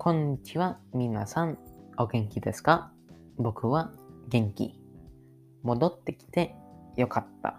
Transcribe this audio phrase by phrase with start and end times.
[0.00, 1.58] こんにちは、皆さん。
[1.98, 2.92] お元気ですか？
[3.36, 3.90] 僕は
[4.28, 4.78] 元気。
[5.64, 6.54] 戻ってきて
[6.96, 7.58] よかった。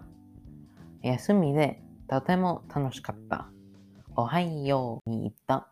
[1.02, 3.50] 休みでとても楽しかった。
[4.16, 5.68] おはように行った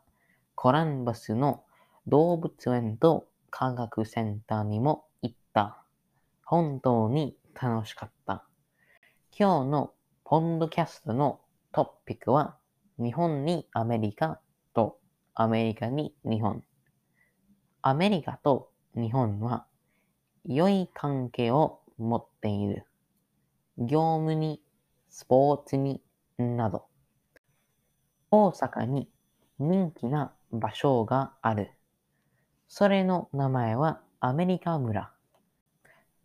[0.54, 1.64] コランバスの
[2.07, 5.82] 動物園と科学センターにも行った。
[6.45, 8.45] 本当に楽しかった。
[9.36, 11.41] 今日のポンドキャストの
[11.72, 12.57] トピックは
[12.99, 14.39] 日本にアメリカ
[15.41, 16.65] アメリカに日本。
[17.81, 19.67] アメリカと日本は
[20.45, 22.85] 良い関係を持っている。
[23.79, 24.61] 業務に、
[25.11, 26.03] スポーツに、
[26.39, 26.87] など。
[28.33, 29.09] 大阪に
[29.61, 31.71] 人気な場所がある。
[32.67, 35.12] それの名前はアメリカ村。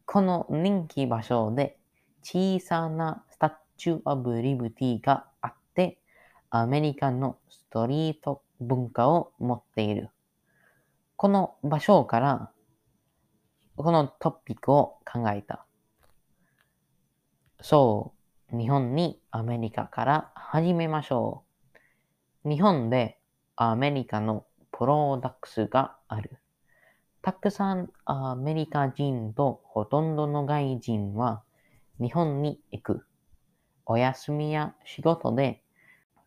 [0.07, 1.77] この人気場所で
[2.23, 5.99] 小さな Statue of Liberty があって、
[6.49, 10.09] アメリカのストリート文化を持っている。
[11.15, 12.51] この場所から、
[13.75, 15.65] このトピックを考えた。
[17.61, 18.13] そ
[18.51, 21.43] う、日本にアメリカから始めましょ
[22.45, 22.49] う。
[22.49, 23.17] 日本で
[23.55, 26.39] アメリカの products がある。
[27.21, 31.43] たくさんアメリカ人とほとんどの外人は
[31.99, 33.05] 日本に行く。
[33.85, 35.63] お休みや仕事で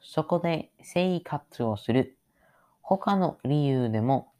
[0.00, 2.15] そこで生活をする。
[2.88, 4.32] 他の理由でも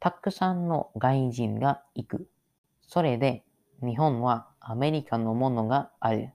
[0.00, 2.28] たくさんの外人が行く。
[2.88, 3.44] それで
[3.84, 6.30] 日本はアメリカのものがある。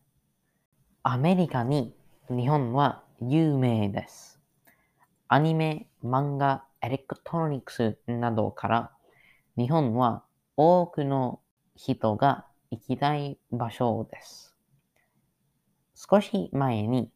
[1.04, 1.94] アメリカに
[2.30, 4.40] 日本は有名です。
[5.28, 8.92] アニメ、漫画、エレクトロニクスなどから
[9.58, 10.24] 日本は
[10.56, 11.42] 多くの
[11.76, 14.56] 人が行きたい場所です。
[15.94, 17.12] 少し前に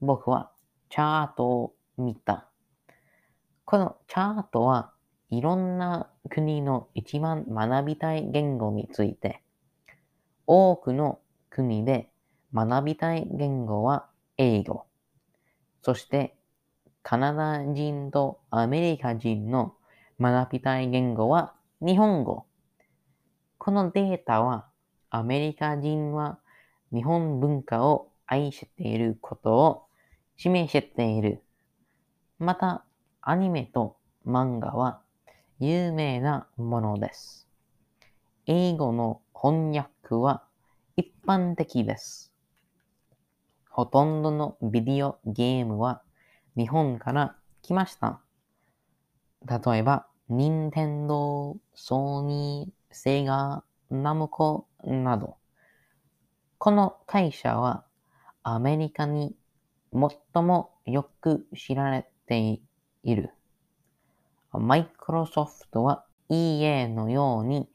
[0.00, 0.50] 僕は
[0.88, 2.48] チャートを見た。
[3.64, 4.92] このチャートは
[5.30, 9.42] いろんな国の一番学びたい言語について、
[10.46, 12.10] 多くの国で
[12.52, 14.06] 学びたい言語は
[14.36, 14.86] 英語。
[15.82, 16.34] そして
[17.02, 19.74] カナダ人とアメリカ人の
[20.20, 22.46] 学びたい言語は日本語。
[23.58, 24.66] このデータは
[25.10, 26.38] アメリカ人は
[26.92, 29.86] 日本文化を愛していることを
[30.36, 31.42] 示している。
[32.38, 32.84] また、
[33.24, 33.96] アニメと
[34.26, 35.00] 漫画は
[35.60, 37.46] 有名なものです。
[38.46, 40.42] 英語の翻訳は
[40.96, 42.32] 一般的です。
[43.68, 46.02] ほとんどのビデオゲームは
[46.56, 48.20] 日本から来ました。
[49.46, 55.36] 例えば、任天堂、ソニー、セガ、ナムコなど。
[56.58, 57.84] この会社は
[58.42, 59.36] アメリカに
[59.92, 62.60] 最もよく知られてい
[63.02, 63.30] いる。
[64.52, 67.68] マイクロソフトは EA のように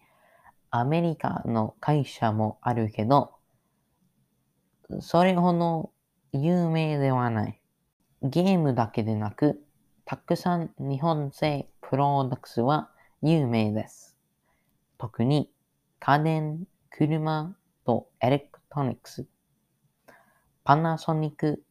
[0.70, 3.34] アメリカの会社もあるけど、
[5.00, 5.92] それほど
[6.34, 7.62] 有名ではない。
[8.24, 9.64] ゲームだけでなく、
[10.06, 12.90] たくさん日本製プロダクツは
[13.22, 14.18] 有名です。
[14.98, 15.52] 特に
[16.00, 17.56] 家電、車
[17.86, 19.28] とエレクトニクス、
[20.64, 21.64] パナソニック、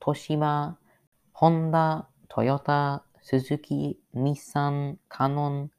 [0.00, 0.78] トシバ、
[1.32, 5.70] ホンダ、トヨタ、スズキ、日産、カノン、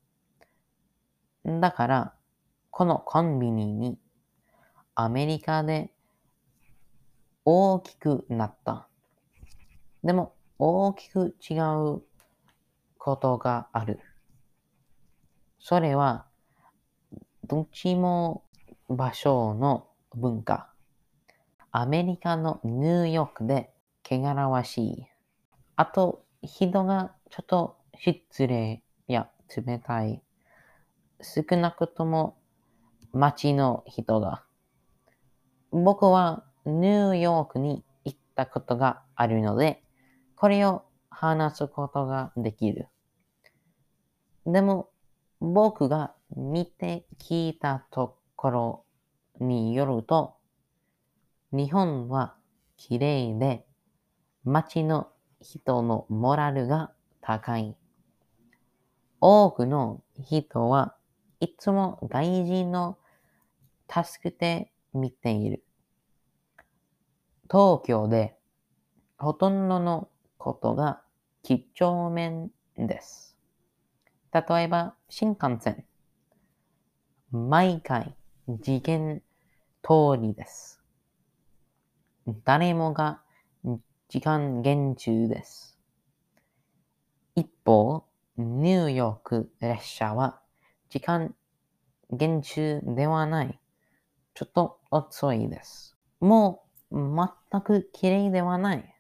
[1.46, 2.14] だから、
[2.70, 3.98] このコンビニに
[4.96, 5.92] アメリカで
[7.46, 8.88] 大きくなった。
[10.04, 12.02] でも大きく違う
[13.04, 14.00] ことがある。
[15.60, 16.28] それは、
[17.48, 18.44] どっちも
[18.90, 20.72] 場所の文化。
[21.72, 23.72] アメリカのニューヨークで
[24.08, 25.08] 汚らわしい。
[25.76, 30.22] あと、人がちょっと失礼や冷たい。
[31.22, 32.38] 少なくとも
[33.14, 34.44] 街の人が。
[35.72, 39.82] 僕はニューヨークに行ったことがあるので、
[40.36, 42.88] これを話すことができる。
[44.48, 44.90] でも、
[45.40, 48.86] 僕が見て聞いたところ
[49.40, 50.36] によると、
[51.52, 52.36] 日本は
[52.78, 53.66] 綺麗で、
[54.44, 55.10] 街の
[55.40, 57.76] 人のモラルが高い。
[59.20, 60.96] 多くの人は
[61.40, 62.98] いつも外人の
[63.88, 65.64] 助けて見ている。
[67.44, 68.36] 東京で
[69.18, 70.08] ほとんどの
[70.42, 71.04] ことが
[71.44, 73.38] 几帳面です。
[74.34, 75.86] 例えば、新幹線。
[77.30, 78.16] 毎回、
[78.64, 79.22] 次元
[79.84, 80.82] 通りです。
[82.44, 83.22] 誰もが
[84.10, 85.78] 時間厳中です。
[87.36, 88.04] 一方、
[88.36, 90.42] ニューヨーク列車は
[90.90, 91.36] 時間
[92.10, 93.60] 厳中ではない。
[94.34, 95.96] ちょっと遅いです。
[96.20, 98.96] もう全く綺麗ではない。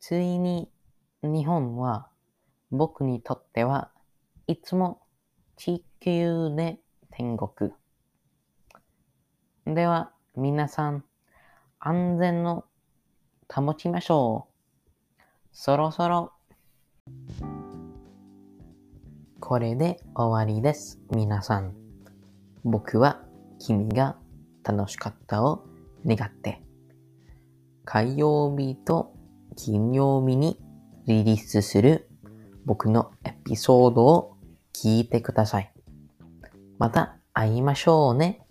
[0.00, 0.70] ついに
[1.22, 2.08] 日本は
[2.70, 3.90] 僕にとっては
[4.46, 5.00] いつも
[5.56, 6.78] 地球で
[7.10, 7.72] 天国。
[9.66, 11.04] では皆さん
[11.80, 12.64] 安全を
[13.52, 14.48] 保ちましょ
[15.18, 15.22] う。
[15.52, 16.32] そろそろ
[19.40, 21.00] これで終わりです。
[21.10, 21.74] 皆さん。
[22.64, 23.22] 僕は
[23.58, 24.16] 君が
[24.64, 25.64] 楽しかったを
[26.04, 26.62] 願って、
[27.84, 29.14] 火曜日と
[29.54, 30.58] 金曜日に
[31.06, 32.08] リリースする
[32.64, 34.36] 僕のエピソードを
[34.74, 35.72] 聞いてください。
[36.78, 38.45] また会いましょうね。